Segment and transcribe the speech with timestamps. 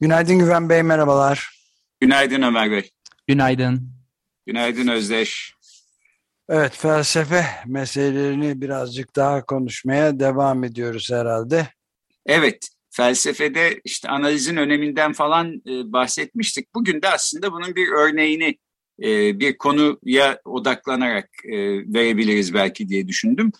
[0.00, 1.50] Günaydın Güven Bey, merhabalar.
[2.00, 2.90] Günaydın Ömer Bey.
[3.26, 3.92] Günaydın.
[4.46, 5.54] Günaydın Özdeş.
[6.48, 11.68] Evet, felsefe meselelerini birazcık daha konuşmaya devam ediyoruz herhalde.
[12.26, 16.74] Evet, felsefede işte analizin öneminden falan e, bahsetmiştik.
[16.74, 18.58] Bugün de aslında bunun bir örneğini
[19.02, 21.58] e, bir konuya odaklanarak e,
[21.94, 23.52] verebiliriz belki diye düşündüm.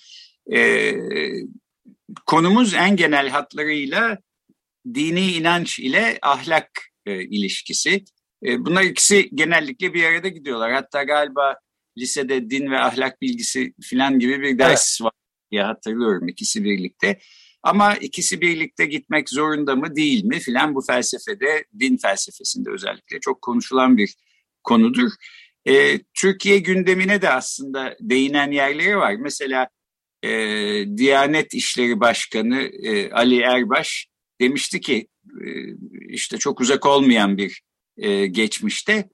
[2.26, 4.18] Konumuz en genel hatlarıyla
[4.94, 6.70] dini inanç ile ahlak
[7.06, 8.04] e, ilişkisi.
[8.44, 10.72] E, bunlar ikisi genellikle bir arada gidiyorlar.
[10.72, 11.56] Hatta galiba
[11.98, 15.06] lisede din ve ahlak bilgisi filan gibi bir ders evet.
[15.06, 15.12] var
[15.50, 17.20] diye hatırlıyorum ikisi birlikte.
[17.62, 23.42] Ama ikisi birlikte gitmek zorunda mı değil mi filan bu felsefede, din felsefesinde özellikle çok
[23.42, 24.14] konuşulan bir
[24.64, 25.10] konudur.
[25.68, 29.14] E, Türkiye gündemine de aslında değinen yerleri var.
[29.14, 29.68] Mesela
[30.22, 30.28] e,
[30.96, 34.06] Diyanet İşleri Başkanı e, Ali Erbaş
[34.40, 35.08] demişti ki
[35.44, 35.48] e,
[36.08, 37.62] işte çok uzak olmayan bir
[37.96, 39.08] e, geçmişte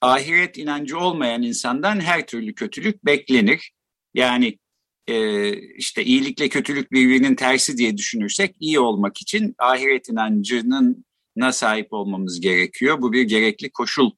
[0.00, 3.72] ahiret inancı olmayan insandan her türlü kötülük beklenir.
[4.14, 4.58] Yani
[5.06, 11.04] e, işte iyilikle kötülük birbirinin tersi diye düşünürsek iyi olmak için ahiret inancının
[11.36, 13.02] na sahip olmamız gerekiyor.
[13.02, 14.10] Bu bir gerekli koşul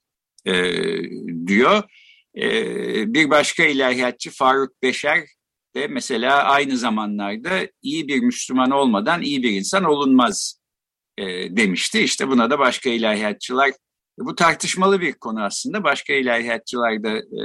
[1.46, 1.82] diyor.
[3.06, 5.26] Bir başka ilahiyatçı Faruk Beşer
[5.76, 10.60] de mesela aynı zamanlarda iyi bir Müslüman olmadan iyi bir insan olunmaz
[11.18, 11.24] e,
[11.56, 12.00] demişti.
[12.00, 13.70] İşte buna da başka ilahiyatçılar,
[14.18, 15.84] bu tartışmalı bir konu aslında.
[15.84, 17.42] Başka ilahiyatçılar da e,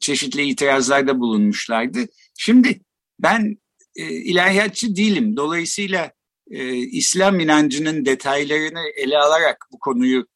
[0.00, 1.98] çeşitli itirazlarda bulunmuşlardı.
[2.38, 2.80] Şimdi
[3.18, 3.56] ben
[3.96, 5.36] e, ilahiyatçı değilim.
[5.36, 6.12] Dolayısıyla
[6.50, 10.26] e, İslam inancının detaylarını ele alarak bu konuyu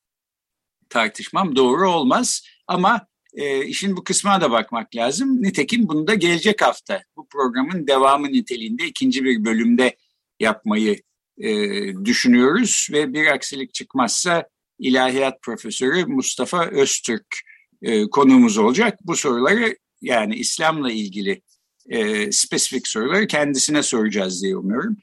[0.89, 2.43] tartışmam doğru olmaz.
[2.67, 5.43] Ama e, işin bu kısmına da bakmak lazım.
[5.43, 9.97] Nitekim bunu da gelecek hafta bu programın devamı niteliğinde ikinci bir bölümde
[10.41, 10.97] yapmayı
[11.39, 11.51] e,
[12.05, 12.89] düşünüyoruz.
[12.93, 17.27] Ve bir aksilik çıkmazsa ilahiyat profesörü Mustafa Öztürk
[17.83, 18.99] e, konuğumuz olacak.
[19.03, 21.43] Bu soruları yani İslam'la ilgili
[21.89, 24.97] e, spesifik soruları kendisine soracağız diye umuyorum.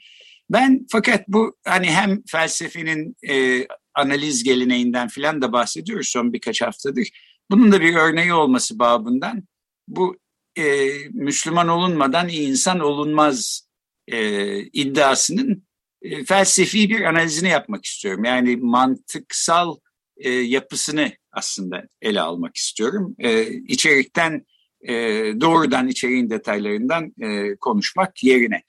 [0.49, 7.09] Ben fakat bu hani hem felsefenin e, analiz geleneğinden filan da bahsediyoruz son birkaç haftadır.
[7.51, 9.43] Bunun da bir örneği olması babından
[9.87, 10.17] bu
[10.57, 13.67] e, Müslüman olunmadan insan olunmaz
[14.07, 15.65] e, iddiasının
[16.01, 18.23] e, felsefi bir analizini yapmak istiyorum.
[18.23, 19.75] Yani mantıksal
[20.17, 23.15] e, yapısını aslında ele almak istiyorum.
[23.19, 24.45] E, içerikten
[24.81, 24.93] e,
[25.41, 28.63] doğrudan içeriğin detaylarından e, konuşmak yerine.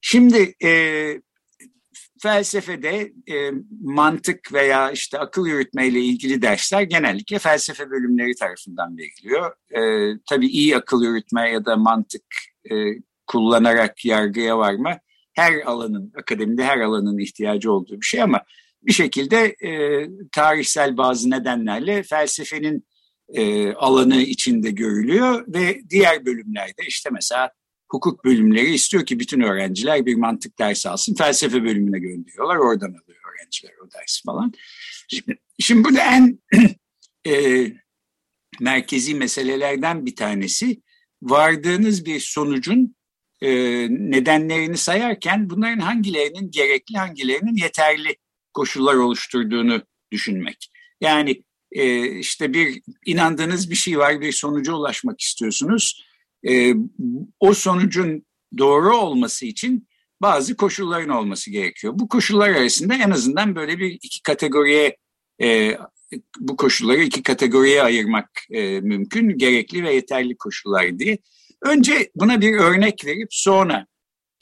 [0.00, 0.70] Şimdi e,
[2.22, 3.50] felsefede e,
[3.80, 9.52] mantık veya işte akıl yürütmeyle ilgili dersler genellikle felsefe bölümleri tarafından veriliyor.
[9.70, 9.80] E,
[10.30, 12.24] tabii iyi akıl yürütme ya da mantık
[12.70, 12.74] e,
[13.26, 14.98] kullanarak yargıya varma
[15.32, 18.40] her alanın, akademide her alanın ihtiyacı olduğu bir şey ama
[18.82, 19.70] bir şekilde e,
[20.32, 22.86] tarihsel bazı nedenlerle felsefenin
[23.28, 27.50] e, alanı içinde görülüyor ve diğer bölümlerde işte mesela
[27.92, 31.14] hukuk bölümleri istiyor ki bütün öğrenciler bir mantık dersi alsın.
[31.14, 32.56] Felsefe bölümüne gönderiyorlar.
[32.56, 34.52] Oradan alıyor öğrenciler o dersi falan.
[35.08, 36.38] Şimdi, şimdi burada en
[37.26, 37.66] e,
[38.60, 40.82] merkezi meselelerden bir tanesi
[41.22, 42.96] vardığınız bir sonucun
[43.42, 43.50] e,
[43.90, 48.16] nedenlerini sayarken bunların hangilerinin gerekli hangilerinin yeterli
[48.54, 49.82] koşullar oluşturduğunu
[50.12, 50.72] düşünmek.
[51.00, 56.11] Yani e, işte bir inandığınız bir şey var bir sonuca ulaşmak istiyorsunuz
[56.48, 56.74] e,
[57.40, 58.26] o sonucun
[58.58, 59.88] doğru olması için
[60.22, 61.92] bazı koşulların olması gerekiyor.
[61.96, 64.96] Bu koşullar arasında en azından böyle bir iki kategoriye
[65.42, 65.78] e,
[66.38, 69.38] bu koşulları iki kategoriye ayırmak e, mümkün.
[69.38, 71.18] Gerekli ve yeterli koşullar diye.
[71.62, 73.86] Önce buna bir örnek verip sonra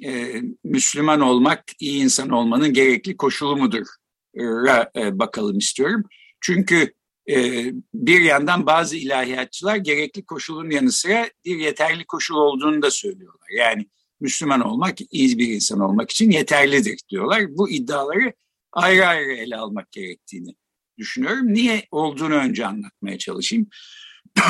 [0.04, 3.86] e, Müslüman olmak, iyi insan olmanın gerekli koşulu mudur
[4.96, 6.04] e, bakalım istiyorum.
[6.40, 6.92] Çünkü
[7.94, 13.48] bir yandan bazı ilahiyatçılar gerekli koşulun yanı sıra bir yeterli koşul olduğunu da söylüyorlar.
[13.56, 13.86] Yani
[14.20, 17.56] Müslüman olmak, iyi bir insan olmak için yeterlidir diyorlar.
[17.56, 18.32] Bu iddiaları
[18.72, 20.54] ayrı ayrı ele almak gerektiğini
[20.98, 21.54] düşünüyorum.
[21.54, 23.68] Niye olduğunu önce anlatmaya çalışayım.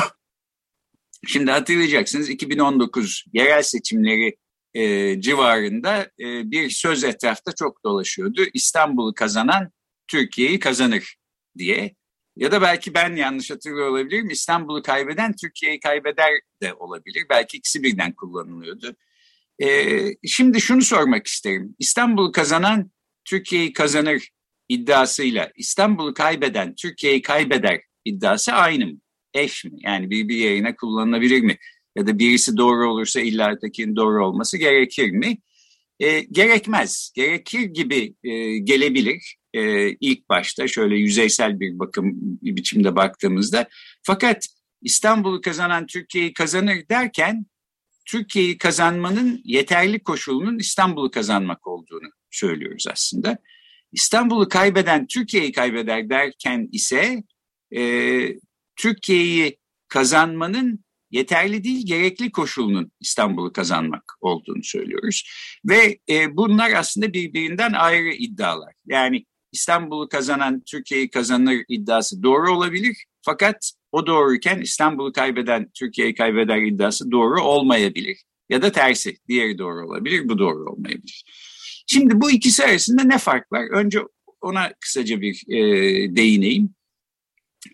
[1.27, 4.37] Şimdi hatırlayacaksınız 2019 yerel seçimleri
[4.73, 8.41] e, civarında e, bir söz etrafta çok dolaşıyordu.
[8.53, 9.71] İstanbul'u kazanan
[10.07, 11.15] Türkiye'yi kazanır
[11.57, 11.95] diye.
[12.41, 14.29] Ya da belki ben yanlış hatırlıyor olabilirim.
[14.29, 16.31] İstanbul'u kaybeden Türkiye'yi kaybeder
[16.63, 17.25] de olabilir.
[17.29, 18.95] Belki ikisi birden kullanılıyordu.
[19.63, 21.75] Ee, şimdi şunu sormak isterim.
[21.79, 22.91] İstanbul'u kazanan
[23.25, 24.29] Türkiye'yi kazanır
[24.69, 28.99] iddiasıyla İstanbul'u kaybeden Türkiye'yi kaybeder iddiası aynı mı?
[29.33, 29.71] Eş mi?
[29.79, 31.57] Yani bir, bir yayına kullanılabilir mi?
[31.95, 33.61] Ya da birisi doğru olursa illa
[33.95, 35.37] doğru olması gerekir mi?
[35.99, 37.11] E, gerekmez.
[37.15, 43.67] Gerekir gibi e, gelebilir e, ilk başta şöyle yüzeysel bir bakım bir biçimde baktığımızda.
[44.03, 44.47] Fakat
[44.81, 47.45] İstanbul'u kazanan Türkiye'yi kazanır derken
[48.05, 53.37] Türkiye'yi kazanmanın yeterli koşulunun İstanbul'u kazanmak olduğunu söylüyoruz aslında.
[53.91, 57.23] İstanbul'u kaybeden Türkiye'yi kaybeder derken ise
[57.75, 57.81] e,
[58.75, 59.57] Türkiye'yi
[59.87, 65.23] kazanmanın yeterli değil gerekli koşulunun İstanbul'u kazanmak olduğunu söylüyoruz.
[65.65, 68.73] Ve e, bunlar aslında birbirinden ayrı iddialar.
[68.85, 73.05] Yani İstanbul'u kazanan Türkiye'yi kazanır iddiası doğru olabilir.
[73.21, 78.23] Fakat o doğruyken İstanbul'u kaybeden Türkiye'yi kaybeder iddiası doğru olmayabilir.
[78.49, 81.23] Ya da tersi diğeri doğru olabilir bu doğru olmayabilir.
[81.87, 83.67] Şimdi bu ikisi arasında ne fark var?
[83.71, 83.99] Önce
[84.41, 85.59] ona kısaca bir e,
[86.15, 86.75] değineyim.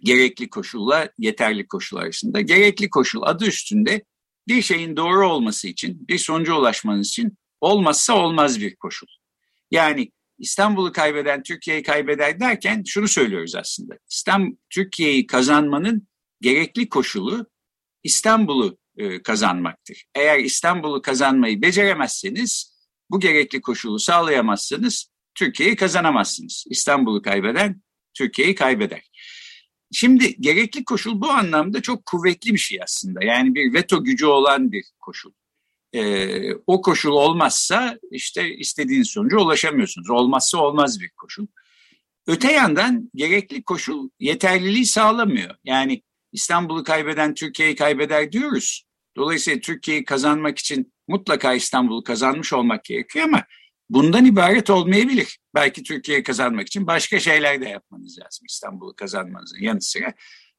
[0.03, 2.41] Gerekli koşulla yeterli koşul arasında.
[2.41, 4.05] Gerekli koşul adı üstünde
[4.47, 9.07] bir şeyin doğru olması için, bir sonuca ulaşmanız için olmazsa olmaz bir koşul.
[9.71, 13.97] Yani İstanbul'u kaybeden Türkiye'yi kaybeder derken şunu söylüyoruz aslında.
[14.09, 16.07] İstanbul Türkiye'yi kazanmanın
[16.41, 17.47] gerekli koşulu
[18.03, 20.05] İstanbul'u e, kazanmaktır.
[20.15, 22.77] Eğer İstanbul'u kazanmayı beceremezseniz
[23.09, 26.65] bu gerekli koşulu sağlayamazsanız Türkiye'yi kazanamazsınız.
[26.69, 27.81] İstanbul'u kaybeden
[28.13, 29.01] Türkiye'yi kaybeder.
[29.91, 33.23] Şimdi gerekli koşul bu anlamda çok kuvvetli bir şey aslında.
[33.23, 35.31] Yani bir veto gücü olan bir koşul.
[35.93, 40.09] E, o koşul olmazsa işte istediğiniz sonuca ulaşamıyorsunuz.
[40.09, 41.47] Olmazsa olmaz bir koşul.
[42.27, 45.55] Öte yandan gerekli koşul yeterliliği sağlamıyor.
[45.63, 48.83] Yani İstanbul'u kaybeden Türkiye'yi kaybeder diyoruz.
[49.17, 53.43] Dolayısıyla Türkiye'yi kazanmak için mutlaka İstanbul'u kazanmış olmak gerekiyor ama
[53.89, 55.39] bundan ibaret olmayabilir.
[55.55, 60.13] Belki Türkiye'yi kazanmak için başka şeyler de yapmanız lazım İstanbul'u kazanmanızın yanı sıra.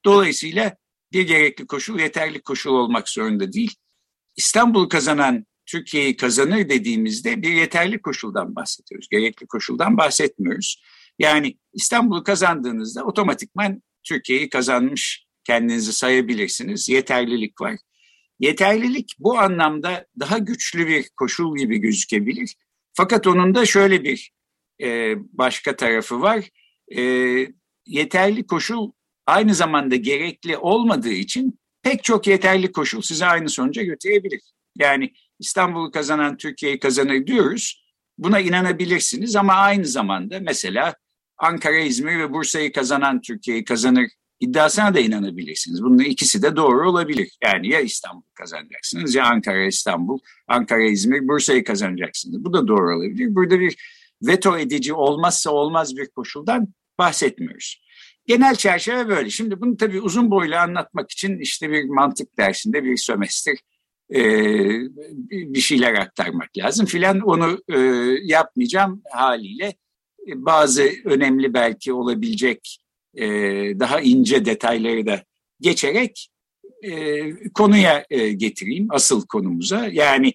[0.04, 0.76] Dolayısıyla
[1.12, 3.74] bir gerekli koşul yeterli koşul olmak zorunda değil.
[4.38, 9.08] İstanbul kazanan Türkiye'yi kazanır dediğimizde bir yeterli koşuldan bahsediyoruz.
[9.08, 10.82] Gerekli koşuldan bahsetmiyoruz.
[11.18, 16.88] Yani İstanbul'u kazandığınızda otomatikman Türkiye'yi kazanmış kendinizi sayabilirsiniz.
[16.88, 17.76] Yeterlilik var.
[18.40, 22.54] Yeterlilik bu anlamda daha güçlü bir koşul gibi gözükebilir.
[22.94, 24.32] Fakat onun da şöyle bir
[24.82, 26.48] e, başka tarafı var.
[26.96, 27.02] E,
[27.86, 28.92] yeterli koşul
[29.26, 31.58] aynı zamanda gerekli olmadığı için
[31.88, 34.40] pek çok yeterli koşul size aynı sonuca götürebilir.
[34.76, 37.84] Yani İstanbul'u kazanan Türkiye'yi kazanır diyoruz.
[38.18, 40.94] Buna inanabilirsiniz ama aynı zamanda mesela
[41.38, 44.08] Ankara, İzmir ve Bursa'yı kazanan Türkiye'yi kazanır
[44.40, 45.82] iddiasına da inanabilirsiniz.
[45.82, 47.30] Bunun ikisi de doğru olabilir.
[47.44, 50.18] Yani ya İstanbul kazanacaksınız ya Ankara, İstanbul,
[50.48, 52.44] Ankara, İzmir, Bursa'yı kazanacaksınız.
[52.44, 53.34] Bu da doğru olabilir.
[53.34, 53.76] Burada bir
[54.22, 56.68] veto edici olmazsa olmaz bir koşuldan
[56.98, 57.87] bahsetmiyoruz.
[58.28, 59.30] Genel çerçeve böyle.
[59.30, 63.56] Şimdi bunu tabii uzun boylu anlatmak için işte bir mantık dersinde bir sömestr
[64.14, 64.20] e,
[65.30, 67.20] bir şeyler aktarmak lazım filan.
[67.20, 67.78] Onu e,
[68.22, 69.66] yapmayacağım haliyle
[70.28, 72.78] e, bazı önemli belki olabilecek
[73.14, 73.26] e,
[73.80, 75.24] daha ince detayları da
[75.60, 76.28] geçerek
[76.82, 79.86] e, konuya e, getireyim asıl konumuza.
[79.92, 80.32] Yani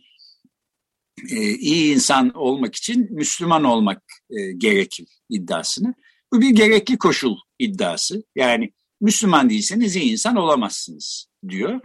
[1.30, 5.94] e, iyi insan olmak için Müslüman olmak e, gerekir iddiasını.
[6.34, 8.24] Bu bir gerekli koşul iddiası.
[8.36, 11.79] Yani Müslüman değilseniz iyi insan olamazsınız diyor.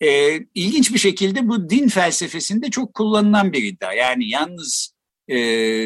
[0.00, 3.92] E, ilginç bir şekilde bu din felsefesinde çok kullanılan bir iddia.
[3.92, 4.94] Yani yalnız
[5.28, 5.36] e,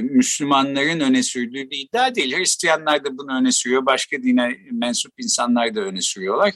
[0.00, 2.36] Müslümanların öne sürdüğü bir iddia değil.
[2.36, 6.54] Hristiyanlar da bunu öne sürüyor, başka dine mensup insanlar da öne sürüyorlar.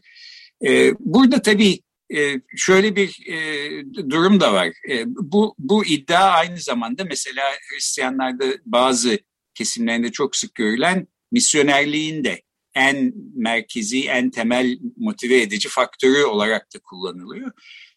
[0.67, 1.81] E, burada tabii
[2.15, 3.41] e, şöyle bir e,
[4.11, 4.69] durum da var.
[4.91, 9.19] E, bu, bu iddia aynı zamanda mesela Hristiyanlarda bazı
[9.55, 12.43] kesimlerinde çok sık görülen misyonerliğin de
[12.75, 17.53] en merkezi, en temel motive edici faktörü olarak da kullanılıyor.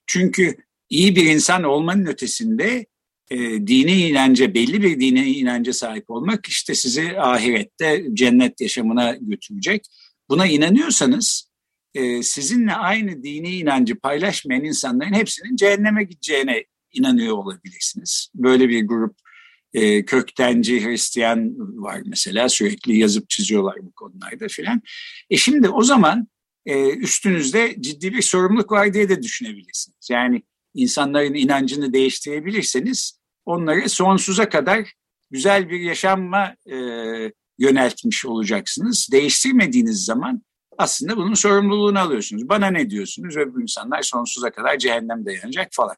[0.08, 0.56] Çünkü
[0.90, 2.86] iyi bir insan olmanın ötesinde
[3.32, 9.86] e, dini inanca, belli bir dine inanca sahip olmak işte sizi ahirette cennet yaşamına götürecek.
[10.30, 11.50] Buna inanıyorsanız
[11.94, 18.30] e, sizinle aynı dini inancı paylaşmayan insanların hepsinin cehenneme gideceğine inanıyor olabilirsiniz.
[18.36, 19.25] Böyle bir grup
[19.76, 24.82] e, köktenci Hristiyan var mesela sürekli yazıp çiziyorlar bu konularda filan.
[25.30, 26.28] E şimdi o zaman
[26.66, 30.10] e, üstünüzde ciddi bir sorumluluk var diye de düşünebilirsiniz.
[30.10, 34.94] Yani insanların inancını değiştirebilirseniz onları sonsuza kadar
[35.32, 36.76] güzel bir yaşamma e,
[37.60, 39.08] yöneltmiş olacaksınız.
[39.12, 40.42] Değiştirmediğiniz zaman
[40.78, 42.50] aslında bunun sorumluluğunu alıyorsunuz.
[42.50, 43.38] Bana ne diyorsunuz?
[43.38, 45.96] Ve bu insanlar sonsuza kadar cehennem dayanacak falan.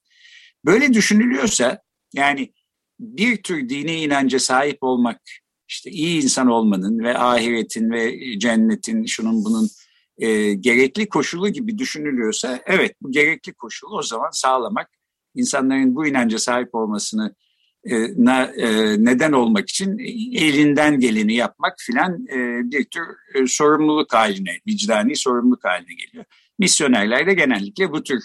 [0.65, 1.81] Böyle düşünülüyorsa
[2.13, 2.53] yani
[2.99, 5.21] bir tür dini inanca sahip olmak,
[5.67, 9.69] işte iyi insan olmanın ve ahiretin ve cennetin şunun bunun
[10.17, 14.89] e, gerekli koşulu gibi düşünülüyorsa evet bu gerekli koşulu o zaman sağlamak
[15.35, 17.35] insanların bu inanca sahip olmasını
[17.83, 19.97] e, e, neden olmak için
[20.33, 23.03] elinden geleni yapmak filan e, bir tür
[23.35, 26.25] e, sorumluluk haline, vicdani sorumluluk haline geliyor.
[26.59, 28.23] Misyonerler de genellikle bu tür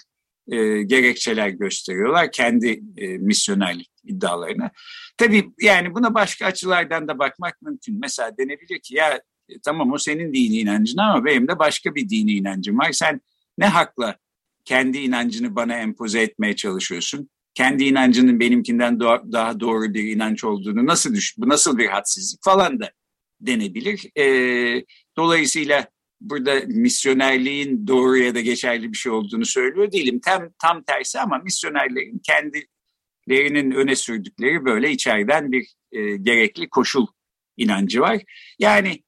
[0.49, 4.71] e, gerekçeler gösteriyorlar kendi e, misyonerlik iddialarına.
[5.16, 8.00] Tabii yani buna başka açılardan da bakmak mümkün.
[8.00, 12.09] Mesela denebilir ki ya e, tamam o senin dini inancın ama benim de başka bir
[12.09, 12.92] dini inancım var.
[12.92, 13.21] Sen
[13.59, 14.16] ne hakla
[14.64, 17.30] kendi inancını bana empoze etmeye çalışıyorsun?
[17.54, 19.00] Kendi inancının benimkinden
[19.32, 22.90] daha doğru bir inanç olduğunu nasıl düş bu nasıl bir hadsizlik falan da
[23.40, 24.18] denebilir.
[24.18, 24.85] E,
[25.16, 25.87] dolayısıyla
[26.21, 30.21] burada misyonerliğin doğru ya da geçerli bir şey olduğunu söylüyor değilim.
[30.25, 32.23] Tam, tam tersi ama misyonerlerin
[33.29, 37.07] kendilerinin öne sürdükleri böyle içeriden bir e, gerekli koşul
[37.57, 38.23] inancı var.
[38.59, 39.02] Yani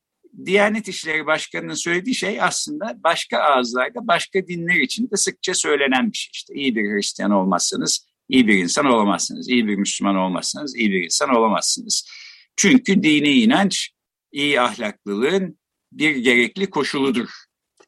[0.46, 6.16] Diyanet İşleri Başkanı'nın söylediği şey aslında başka ağızlarda başka dinler için de sıkça söylenen bir
[6.16, 6.30] şey.
[6.32, 9.48] İşte iyi bir Hristiyan olmazsanız iyi bir insan olamazsınız.
[9.48, 12.08] İyi bir Müslüman olmazsanız iyi bir insan olamazsınız.
[12.56, 13.90] Çünkü dini inanç
[14.32, 15.58] iyi ahlaklılığın
[15.92, 17.28] bir gerekli koşuludur.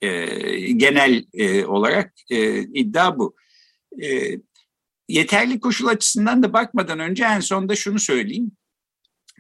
[0.03, 0.27] E,
[0.73, 3.37] genel e, olarak e, iddia bu.
[4.03, 4.37] E,
[5.09, 8.53] yeterli koşul açısından da bakmadan önce en sonda şunu söyleyeyim.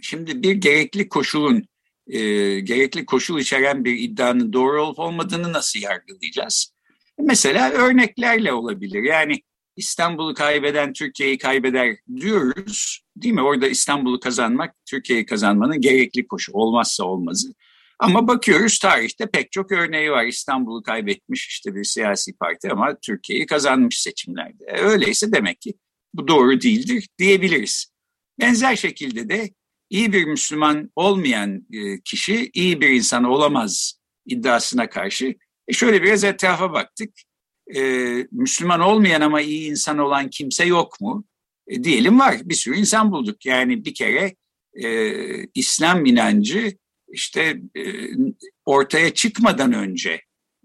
[0.02, 1.68] Şimdi bir gerekli koşulun,
[2.06, 2.20] e,
[2.61, 6.73] gerekli koşul içeren bir iddianın doğru olup olmadığını nasıl yargılayacağız?
[7.18, 9.02] Mesela örneklerle olabilir.
[9.02, 9.42] Yani
[9.76, 13.00] İstanbul'u kaybeden Türkiye'yi kaybeder diyoruz.
[13.16, 13.42] Değil mi?
[13.42, 17.54] Orada İstanbul'u kazanmak, Türkiye'yi kazanmanın gerekli koşu olmazsa olmazı.
[17.99, 20.25] Ama bakıyoruz tarihte pek çok örneği var.
[20.26, 24.65] İstanbul'u kaybetmiş işte bir siyasi parti ama Türkiye'yi kazanmış seçimlerde.
[24.65, 25.75] E, öyleyse demek ki
[26.15, 27.93] bu doğru değildir diyebiliriz.
[28.41, 29.50] Benzer şekilde de
[29.91, 35.35] iyi bir Müslüman olmayan e, kişi iyi bir insan olamaz iddiasına karşı
[35.69, 37.11] e şöyle biraz etrafa baktık.
[38.33, 41.25] Müslüman olmayan ama iyi insan olan kimse yok mu?
[41.83, 42.37] Diyelim var.
[42.45, 43.47] Bir sürü insan bulduk.
[43.47, 44.37] Yani bir kere
[45.55, 46.76] İslam inancı
[47.13, 47.83] işte e,
[48.65, 50.11] ortaya çıkmadan önce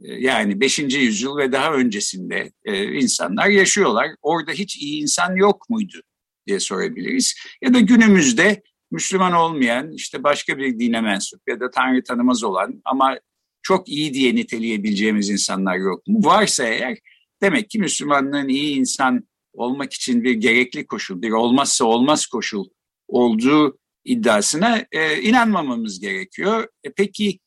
[0.04, 0.80] e, yani 5.
[0.80, 4.08] yüzyıl ve daha öncesinde e, insanlar yaşıyorlar.
[4.22, 6.02] Orada hiç iyi insan yok muydu
[6.48, 7.36] diye sorabiliriz.
[7.62, 12.82] Ya da günümüzde Müslüman olmayan işte başka bir dine mensup ya da Tanrı tanımaz olan
[12.86, 13.20] ama
[13.62, 16.20] çok iyi diye niteleyebileceğimiz insanlar yok mu?
[16.24, 16.98] Varsa eğer
[17.42, 22.66] demek ki Müslümanlığın iyi insan olmak için bir gerekli koşul, bir olmazsa olmaz koşul
[23.08, 26.68] olduğu iddiasına e, inanmamamız gerekiyor.
[26.84, 27.40] E, peki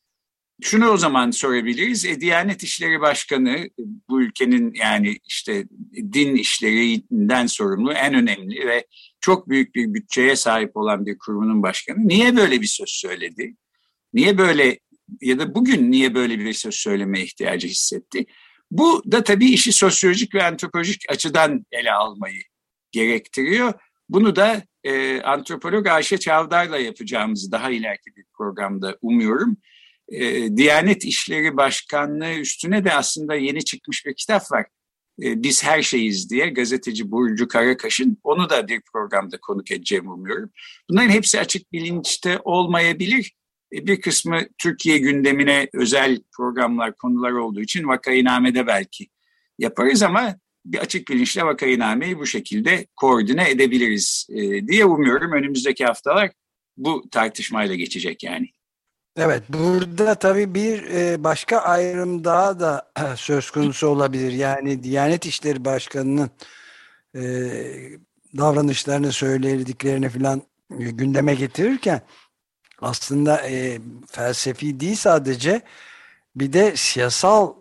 [0.61, 2.05] şunu o zaman sorabiliriz.
[2.05, 3.69] E, Diyanet İşleri Başkanı
[4.09, 8.87] bu ülkenin yani işte din işlerinden sorumlu en önemli ve
[9.19, 13.55] çok büyük bir bütçeye sahip olan bir kurumunun başkanı niye böyle bir söz söyledi?
[14.13, 14.79] Niye böyle
[15.21, 18.25] ya da bugün niye böyle bir söz söyleme ihtiyacı hissetti?
[18.71, 22.41] Bu da tabii işi sosyolojik ve antropolojik açıdan ele almayı
[22.91, 23.73] gerektiriyor.
[24.09, 29.57] Bunu da e, antropolog Ayşe Çavdar'la yapacağımızı daha ileriki bir programda umuyorum.
[30.09, 34.65] E, Diyanet İşleri Başkanlığı üstüne de aslında yeni çıkmış bir kitap var.
[35.23, 40.49] E, Biz Her Şeyiz diye gazeteci Burcu Karakaş'ın onu da bir programda konuk edeceğimi umuyorum.
[40.89, 43.33] Bunların hepsi açık bilinçte olmayabilir.
[43.73, 49.07] E, bir kısmı Türkiye gündemine özel programlar, konular olduğu için vakayinamede belki
[49.59, 55.31] yaparız ama bir açık bilinçle vakayinameyi bu şekilde koordine edebiliriz e, diye umuyorum.
[55.31, 56.31] Önümüzdeki haftalar
[56.77, 58.49] bu tartışmayla geçecek yani.
[59.17, 64.31] Evet burada tabii bir e, başka ayrım daha da söz konusu olabilir.
[64.31, 66.29] Yani Diyanet İşleri Başkanı'nın
[67.15, 67.23] e,
[68.37, 72.01] davranışlarını söylediklerini falan gündeme getirirken
[72.81, 73.41] aslında
[74.11, 75.61] felsefi değil sadece
[76.35, 77.53] bir de siyasal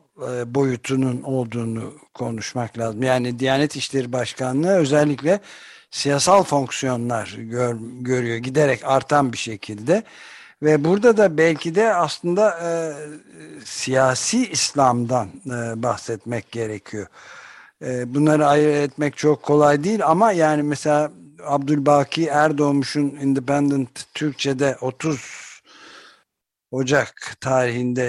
[0.47, 3.02] boyutunun olduğunu konuşmak lazım.
[3.02, 5.40] Yani Diyanet İşleri Başkanlığı özellikle
[5.90, 10.02] siyasal fonksiyonlar gör, görüyor giderek artan bir şekilde
[10.62, 12.71] ve burada da belki de aslında e,
[13.64, 17.06] siyasi İslam'dan e, bahsetmek gerekiyor.
[17.83, 21.11] E, bunları ayırt etmek çok kolay değil ama yani mesela
[21.47, 25.43] Abdülbaki Erdoğmuş'un Independent Türkçe'de 30
[26.75, 28.02] Ocak tarihinde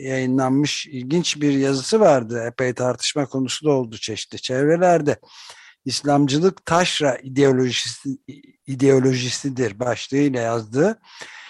[0.00, 2.44] yayınlanmış ilginç bir yazısı vardı.
[2.46, 5.16] Epey tartışma konusu da oldu çeşitli çevrelerde.
[5.84, 8.18] İslamcılık taşra ideolojisi,
[8.66, 10.98] ideolojisidir başlığıyla yazdığı.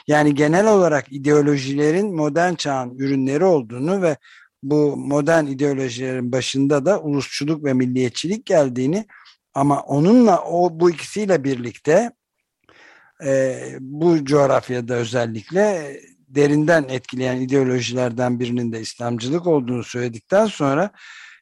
[0.06, 4.16] Yani genel olarak ideolojilerin modern çağın ürünleri olduğunu ve
[4.62, 9.06] bu modern ideolojilerin başında da ulusçuluk ve milliyetçilik geldiğini
[9.54, 12.10] ama onunla o bu ikisiyle birlikte
[13.24, 15.96] e, bu coğrafyada özellikle
[16.28, 20.90] derinden etkileyen ideolojilerden birinin de İslamcılık olduğunu söyledikten sonra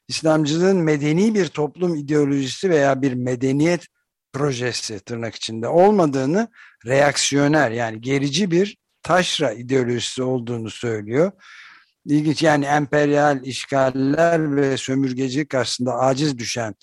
[0.07, 3.87] İslamcılığın medeni bir toplum ideolojisi veya bir medeniyet
[4.33, 6.47] projesi tırnak içinde olmadığını
[6.85, 11.31] reaksiyoner yani gerici bir taşra ideolojisi olduğunu söylüyor.
[12.05, 16.75] İlginç yani emperyal işgaller ve sömürgeci karşısında aciz düşen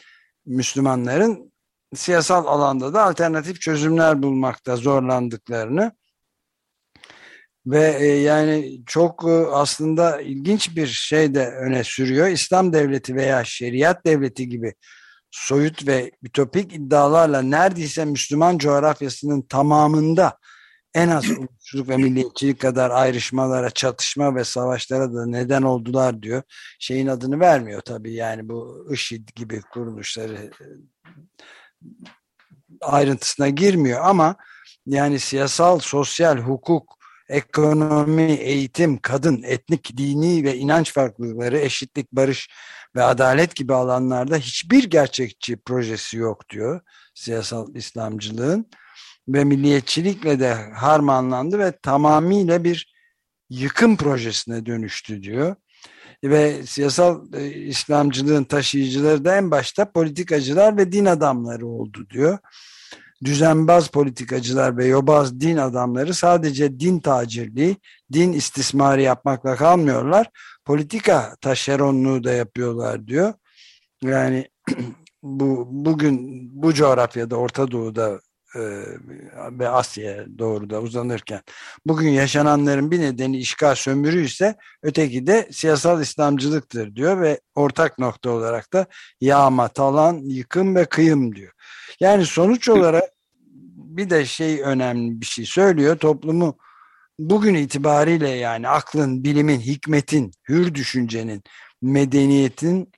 [0.47, 1.53] Müslümanların
[1.95, 5.93] siyasal alanda da alternatif çözümler bulmakta zorlandıklarını
[7.67, 12.29] ve e, yani çok e, aslında ilginç bir şey de öne sürüyor.
[12.29, 14.75] İslam devleti veya şeriat devleti gibi
[15.31, 20.39] soyut ve ütopik iddialarla neredeyse Müslüman coğrafyasının tamamında
[20.95, 26.43] en az ulusçuluk ve milliyetçilik kadar ayrışmalara, çatışma ve savaşlara da neden oldular diyor.
[26.79, 30.67] Şeyin adını vermiyor tabii yani bu IŞİD gibi kuruluşları e,
[32.81, 34.37] ayrıntısına girmiyor ama
[34.87, 37.02] yani siyasal, sosyal, hukuk,
[37.33, 42.49] ekonomi, eğitim, kadın, etnik, dini ve inanç farklılıkları, eşitlik, barış
[42.97, 46.81] ve adalet gibi alanlarda hiçbir gerçekçi projesi yok diyor
[47.15, 48.67] siyasal İslamcılığın
[49.29, 52.95] ve milliyetçilikle de harmanlandı ve tamamıyla bir
[53.51, 55.57] yıkım projesine dönüştü diyor.
[56.25, 62.39] Ve siyasal e, İslamcılığın taşıyıcıları da en başta politikacılar ve din adamları oldu diyor
[63.25, 67.77] düzenbaz politikacılar ve yobaz din adamları sadece din tacirliği,
[68.13, 70.31] din istismarı yapmakla kalmıyorlar.
[70.65, 73.35] Politika taşeronluğu da yapıyorlar diyor.
[74.03, 74.49] Yani
[75.23, 78.21] bu bugün bu coğrafyada Orta Doğu'da
[79.53, 81.41] ve Asya'ya doğru da uzanırken
[81.87, 88.31] bugün yaşananların bir nedeni işgal sömürü ise öteki de siyasal İslamcılıktır diyor ve ortak nokta
[88.31, 88.87] olarak da
[89.21, 91.53] yağma, talan, yıkım ve kıyım diyor.
[92.01, 93.05] Yani sonuç olarak
[93.77, 95.97] bir de şey önemli bir şey söylüyor.
[95.97, 96.59] Toplumu
[97.19, 101.43] bugün itibariyle yani aklın, bilimin, hikmetin, hür düşüncenin,
[101.83, 102.93] medeniyetin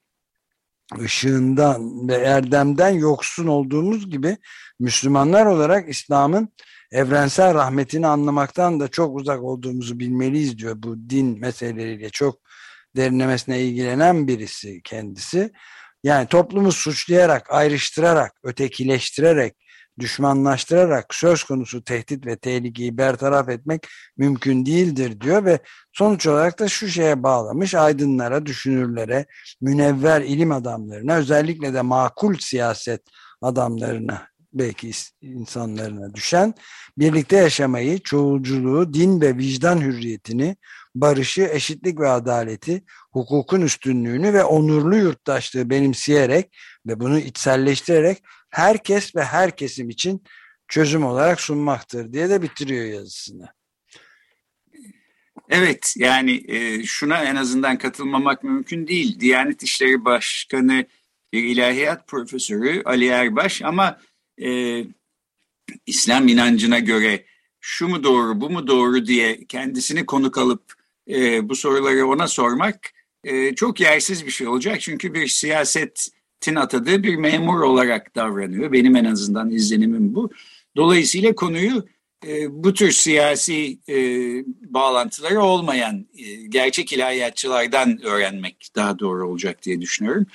[0.99, 4.37] ışığından ve erdemden yoksun olduğumuz gibi
[4.81, 6.49] Müslümanlar olarak İslam'ın
[6.93, 10.75] evrensel rahmetini anlamaktan da çok uzak olduğumuzu bilmeliyiz diyor.
[10.77, 12.41] Bu din meseleleriyle çok
[12.97, 15.53] derinlemesine ilgilenen birisi kendisi.
[16.05, 19.55] Yani toplumu suçlayarak, ayrıştırarak, ötekileştirerek,
[19.99, 25.59] düşmanlaştırarak söz konusu tehdit ve tehlikeyi bertaraf etmek mümkün değildir diyor ve
[25.93, 29.27] sonuç olarak da şu şeye bağlamış aydınlara, düşünürlere,
[29.61, 33.03] münevver ilim adamlarına özellikle de makul siyaset
[33.43, 34.91] adamlarına belki
[35.23, 36.55] insanlarına düşen
[36.99, 40.57] birlikte yaşamayı, çoğulculuğu, din ve vicdan hürriyetini,
[40.95, 48.23] barışı, eşitlik ve adaleti, hukukun üstünlüğünü ve onurlu yurttaşlığı benimseyerek ve bunu içselleştirerek
[48.55, 50.23] herkes ve her kesim için
[50.69, 53.49] çözüm olarak sunmaktır diye de bitiriyor yazısını.
[55.49, 59.21] Evet yani e, şuna en azından katılmamak mümkün değil.
[59.21, 60.87] Diyanet İşleri Başkanı
[61.33, 64.01] bir ilahiyat profesörü Ali Erbaş ama
[64.43, 64.81] e,
[65.87, 67.25] İslam inancına göre
[67.61, 70.73] şu mu doğru bu mu doğru diye kendisini konuk alıp
[71.09, 72.93] e, bu soruları ona sormak
[73.25, 74.81] e, çok yersiz bir şey olacak.
[74.81, 75.27] Çünkü bir
[76.45, 78.73] siyasetin atadığı bir memur olarak davranıyor.
[78.73, 80.31] Benim en azından izlenimim bu.
[80.77, 81.85] Dolayısıyla konuyu
[82.27, 83.97] e, bu tür siyasi e,
[84.75, 90.27] bağlantıları olmayan e, gerçek ilahiyatçılardan öğrenmek daha doğru olacak diye düşünüyorum.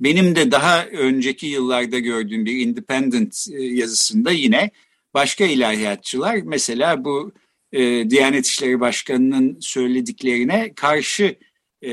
[0.00, 4.70] Benim de daha önceki yıllarda gördüğüm bir independent e, yazısında yine
[5.14, 7.32] başka ilahiyatçılar mesela bu
[7.72, 11.36] e, Diyanet İşleri Başkanı'nın söylediklerine karşı
[11.82, 11.90] e,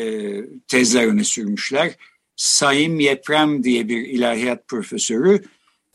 [0.68, 1.96] tezler öne sürmüşler.
[2.36, 5.44] Sayım Yeprem diye bir ilahiyat profesörü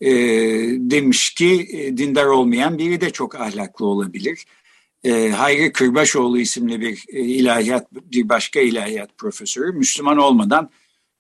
[0.01, 0.11] e,
[0.91, 4.45] demiş ki e, dindar olmayan biri de çok ahlaklı olabilir.
[5.05, 10.71] E, Hayri Kırbaşoğlu isimli bir e, ilahiyat, bir başka ilahiyat profesörü Müslüman olmadan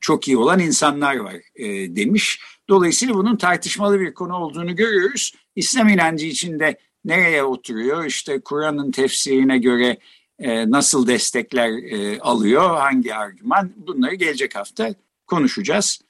[0.00, 2.40] çok iyi olan insanlar var e, demiş.
[2.68, 5.32] Dolayısıyla bunun tartışmalı bir konu olduğunu görüyoruz.
[5.56, 8.04] İslam inancı içinde nereye oturuyor?
[8.04, 9.98] İşte Kur'an'ın tefsirine göre
[10.38, 13.72] e, nasıl destekler e, alıyor, hangi argüman?
[13.76, 14.94] Bunları gelecek hafta
[15.28, 16.00] konuşacağız.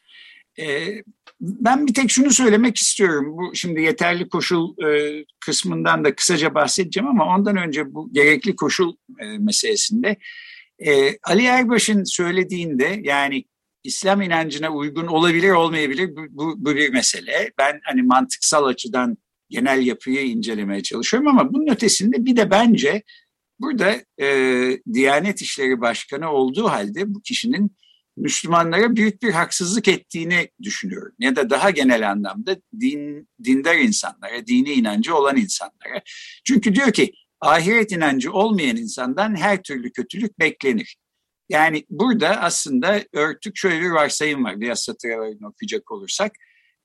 [0.60, 0.88] E,
[1.40, 3.36] ben bir tek şunu söylemek istiyorum.
[3.36, 8.96] Bu şimdi yeterli koşul e, kısmından da kısaca bahsedeceğim ama ondan önce bu gerekli koşul
[9.20, 10.16] e, meselesinde
[10.86, 13.44] e, Ali Erbaş'ın söylediğinde yani
[13.84, 17.50] İslam inancına uygun olabilir olmayabilir bu, bu, bu bir mesele.
[17.58, 19.16] Ben hani mantıksal açıdan
[19.50, 23.02] genel yapıyı incelemeye çalışıyorum ama bunun ötesinde bir de bence
[23.60, 27.76] burada e, Diyanet İşleri Başkanı olduğu halde bu kişinin
[28.18, 31.12] Müslümanlara büyük bir haksızlık ettiğini düşünüyorum.
[31.18, 36.02] Ya da daha genel anlamda din, dindar insanlara, dini inancı olan insanlara.
[36.44, 40.96] Çünkü diyor ki ahiret inancı olmayan insandan her türlü kötülük beklenir.
[41.48, 46.32] Yani burada aslında örtük şöyle bir varsayım var biraz satırlarını okuyacak olursak.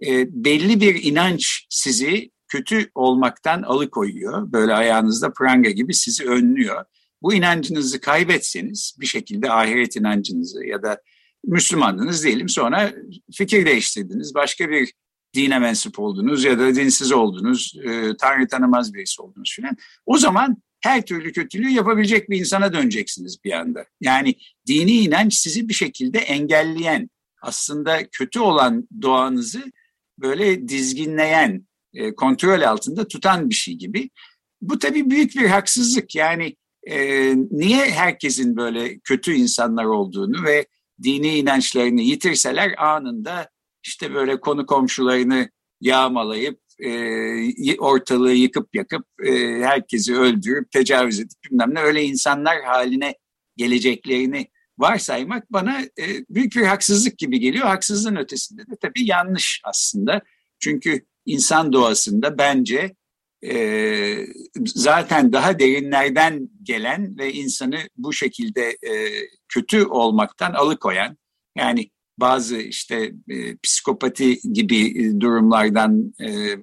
[0.06, 4.52] E, belli bir inanç sizi kötü olmaktan alıkoyuyor.
[4.52, 6.86] Böyle ayağınızda pranga gibi sizi önlüyor.
[7.22, 10.98] Bu inancınızı kaybetseniz bir şekilde ahiret inancınızı ya da
[11.46, 12.94] Müslümandınız diyelim sonra
[13.34, 14.36] fikir değiştirdiniz.
[14.36, 14.94] Başka bir
[15.34, 19.78] dine mensup oldunuz ya da dinsiz oldunuz, e, Tanrı tanımaz birisi oldunuz filan.
[20.06, 23.86] O zaman her türlü kötülüğü yapabilecek bir insana döneceksiniz bir anda.
[24.02, 24.36] Yani
[24.68, 27.10] dini inanç sizi bir şekilde engelleyen,
[27.42, 29.64] aslında kötü olan doğanızı
[30.20, 34.10] böyle dizginleyen, e, kontrol altında tutan bir şey gibi.
[34.62, 36.16] Bu tabii büyük bir haksızlık.
[36.16, 36.56] Yani
[36.88, 36.98] e,
[37.52, 40.66] niye herkesin böyle kötü insanlar olduğunu ve
[41.04, 43.50] dini inançlarını yitirseler anında
[43.84, 45.50] işte böyle konu komşularını
[45.82, 53.16] yağmalayıp e, ortalığı yıkıp yakıp e, herkesi öldürüp tecavüz edip bilmem ne öyle insanlar haline
[53.58, 57.68] geleceklerini varsaymak bana e, büyük bir haksızlık gibi geliyor.
[57.68, 60.22] Haksızlığın ötesinde de tabii yanlış aslında.
[60.60, 62.96] Çünkü insan doğasında bence
[63.46, 64.26] e,
[64.66, 68.94] zaten daha derinlerden gelen ve insanı bu şekilde e,
[69.54, 71.18] kötü olmaktan alıkoyan
[71.56, 76.58] yani bazı işte e, psikopati gibi durumlardan e,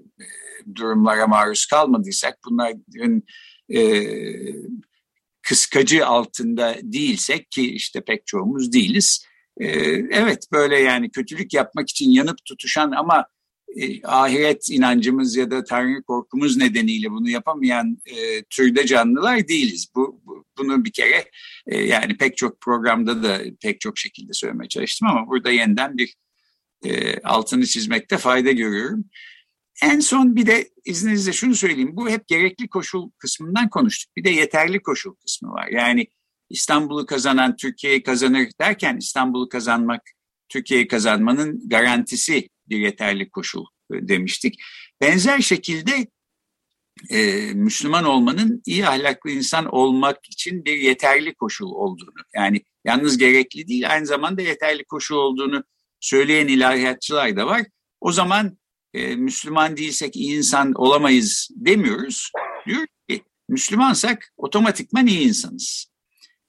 [0.75, 3.23] durumlara maruz kalmadıysak bunların
[3.75, 4.03] e,
[5.43, 9.27] kıskacı altında değilsek ki işte pek çoğumuz değiliz.
[9.61, 9.67] E,
[10.11, 13.27] evet böyle yani kötülük yapmak için yanıp tutuşan ama
[13.77, 19.87] e, ahiret inancımız ya da Tanrı korkumuz nedeniyle bunu yapamayan e, türde canlılar değiliz.
[19.95, 21.31] Bu, bu bunu bir kere
[21.67, 26.15] e, yani pek çok programda da pek çok şekilde söylemeye çalıştım ama burada yeniden bir
[26.85, 29.05] e, altını çizmekte fayda görüyorum.
[29.83, 31.97] En son bir de izninizle şunu söyleyeyim.
[31.97, 34.17] Bu hep gerekli koşul kısmından konuştuk.
[34.17, 35.69] Bir de yeterli koşul kısmı var.
[35.69, 36.07] Yani
[36.51, 40.03] İstanbul'u kazanan Türkiye'yi kazanır derken İstanbul'u kazanmak
[40.49, 44.61] Türkiye'yi kazanmanın garantisi yeterli koşul e, demiştik.
[45.01, 46.07] Benzer şekilde
[47.11, 53.69] e, Müslüman olmanın iyi ahlaklı insan olmak için bir yeterli koşul olduğunu yani yalnız gerekli
[53.69, 55.65] değil aynı zamanda yeterli koşul olduğunu
[56.01, 57.67] söyleyen ilahiyatçılar da var.
[58.01, 58.59] O zaman
[58.95, 62.31] e, Müslüman değilsek iyi insan olamayız demiyoruz.
[62.67, 65.91] Diyor ki Müslümansak otomatikman iyi insanız.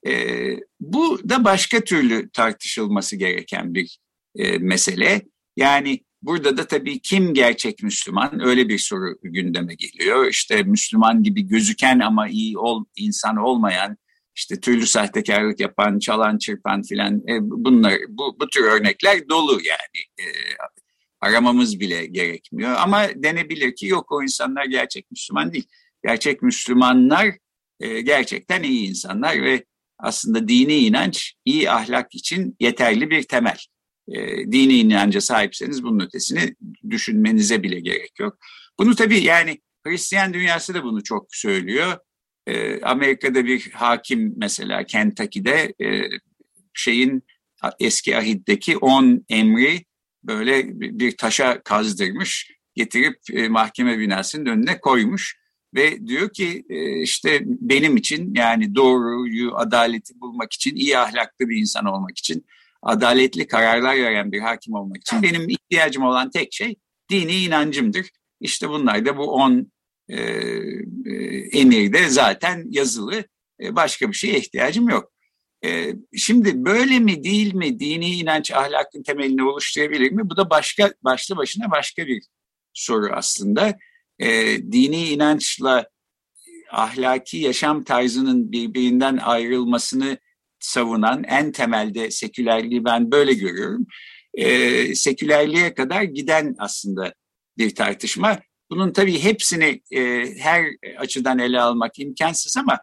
[0.07, 0.35] E,
[0.79, 3.99] bu da başka türlü tartışılması gereken bir
[4.35, 5.21] e, mesele.
[5.57, 10.27] Yani Burada da tabii kim gerçek Müslüman öyle bir soru gündeme geliyor.
[10.27, 13.97] İşte Müslüman gibi gözüken ama iyi ol, insan olmayan,
[14.35, 20.05] işte türlü sahtekarlık yapan, çalan, çırpan filan e, bunlar bu, bu tür örnekler dolu yani.
[20.19, 20.25] E,
[21.21, 25.67] aramamız bile gerekmiyor ama denebilir ki yok o insanlar gerçek Müslüman değil.
[26.03, 27.27] Gerçek Müslümanlar
[27.79, 29.65] e, gerçekten iyi insanlar ve
[29.99, 33.57] aslında dini inanç iyi ahlak için yeterli bir temel
[34.11, 36.55] e, dini inanca sahipseniz bunun ötesini
[36.89, 38.37] düşünmenize bile gerek yok.
[38.79, 41.97] Bunu tabii yani Hristiyan dünyası da bunu çok söylüyor.
[42.47, 46.09] E, Amerika'da bir hakim mesela Kentucky'de e,
[46.73, 47.23] şeyin
[47.79, 49.85] eski ahiddeki on emri
[50.23, 55.41] böyle bir taşa kazdırmış getirip e, mahkeme binasının önüne koymuş
[55.75, 61.57] ve diyor ki e, işte benim için yani doğruyu adaleti bulmak için iyi ahlaklı bir
[61.57, 62.45] insan olmak için
[62.81, 66.75] adaletli kararlar veren bir hakim olmak için benim ihtiyacım olan tek şey
[67.09, 68.09] dini inancımdır.
[68.39, 69.71] İşte bunlar da bu on
[70.09, 70.21] e,
[71.05, 71.13] e,
[71.51, 73.23] emirde zaten yazılı.
[73.61, 75.11] E, başka bir şeye ihtiyacım yok.
[75.65, 80.29] E, şimdi böyle mi değil mi dini inanç ahlakın temelini oluşturabilir mi?
[80.29, 82.23] Bu da başka başlı başına başka bir
[82.73, 83.77] soru aslında.
[84.19, 85.89] E, dini inançla
[86.71, 90.17] ahlaki yaşam tarzının birbirinden ayrılmasını
[90.61, 93.87] savunan en temelde sekülerliği ben böyle görüyorum.
[94.33, 97.13] E, sekülerliğe kadar giden aslında
[97.57, 98.39] bir tartışma.
[98.69, 100.65] Bunun tabii hepsini e, her
[100.97, 102.79] açıdan ele almak imkansız ama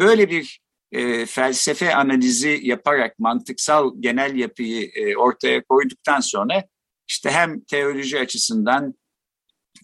[0.00, 0.60] böyle bir
[0.92, 6.64] e, felsefe analizi yaparak mantıksal genel yapıyı e, ortaya koyduktan sonra
[7.08, 8.94] işte hem teoloji açısından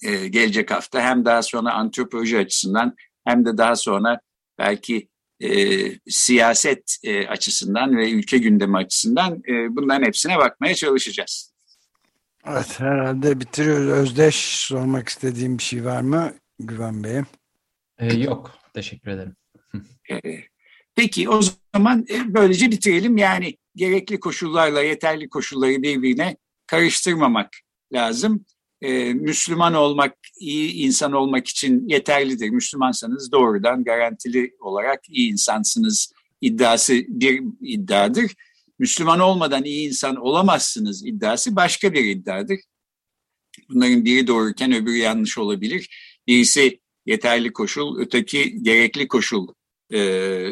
[0.02, 2.94] e, gelecek hafta hem daha sonra antropoloji açısından
[3.24, 4.20] hem de daha sonra
[4.58, 5.08] belki
[5.44, 5.50] e,
[6.08, 11.54] siyaset e, açısından ve ülke gündemi açısından e, bunların hepsine bakmaya çalışacağız.
[12.46, 13.88] Evet herhalde bitiriyoruz.
[13.88, 17.24] Özdeş sormak istediğim bir şey var mı Güven Bey'e?
[17.98, 19.36] Ee, yok teşekkür ederim.
[20.10, 20.20] E,
[20.94, 21.40] peki o
[21.74, 23.16] zaman e, böylece bitirelim.
[23.16, 27.50] Yani gerekli koşullarla yeterli koşulları birbirine karıştırmamak
[27.92, 28.44] lazım.
[28.84, 32.50] Ee, Müslüman olmak, iyi insan olmak için yeterlidir.
[32.50, 38.34] Müslümansanız doğrudan garantili olarak iyi insansınız iddiası bir iddiadır.
[38.78, 42.60] Müslüman olmadan iyi insan olamazsınız iddiası başka bir iddiadır.
[43.68, 45.88] Bunların biri doğruyken öbürü yanlış olabilir.
[46.26, 49.48] Birisi yeterli koşul, öteki gerekli koşul
[49.90, 49.98] e,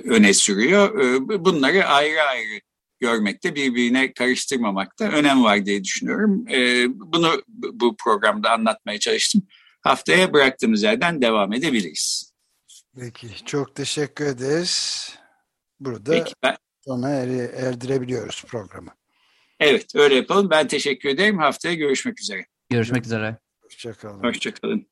[0.05, 1.01] öne sürüyor.
[1.01, 2.61] E, bunları ayrı ayrı
[3.03, 6.49] görmekte, birbirine karıştırmamakta önem var diye düşünüyorum.
[6.49, 9.43] E, bunu bu programda anlatmaya çalıştım.
[9.81, 12.33] Haftaya bıraktığımız yerden devam edebiliriz.
[13.01, 15.09] Peki, çok teşekkür ederiz.
[15.81, 17.29] Burada Peki, ben, sona er,
[17.67, 18.91] erdirebiliyoruz programı.
[19.61, 20.51] Evet, öyle yapalım.
[20.51, 21.39] Ben teşekkür ederim.
[21.39, 22.47] Haftaya görüşmek üzere.
[22.71, 23.39] Görüşmek üzere.
[23.63, 24.23] Hoşçakalın.
[24.23, 24.92] Hoşçakalın.